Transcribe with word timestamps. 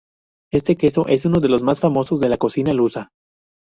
Este 0.51 0.77
queso 0.77 1.05
es 1.07 1.25
uno 1.27 1.39
de 1.39 1.47
los 1.47 1.61
más 1.61 1.79
famosos 1.79 2.19
de 2.19 2.29
la 2.29 2.37
cocina 2.37 2.73
lusa. 2.73 3.11